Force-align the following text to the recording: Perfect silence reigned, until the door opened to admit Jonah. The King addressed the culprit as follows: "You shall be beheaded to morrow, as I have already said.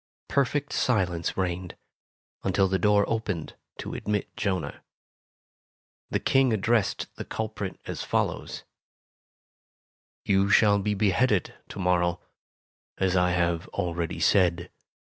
Perfect 0.29 0.73
silence 0.73 1.37
reigned, 1.37 1.77
until 2.43 2.67
the 2.67 2.79
door 2.79 3.05
opened 3.07 3.55
to 3.77 3.93
admit 3.93 4.35
Jonah. 4.35 4.81
The 6.09 6.19
King 6.19 6.51
addressed 6.53 7.15
the 7.17 7.23
culprit 7.23 7.79
as 7.85 8.01
follows: 8.01 8.63
"You 10.25 10.49
shall 10.49 10.79
be 10.79 10.95
beheaded 10.95 11.53
to 11.69 11.77
morrow, 11.77 12.19
as 12.97 13.15
I 13.15 13.33
have 13.33 13.67
already 13.67 14.19
said. 14.19 14.71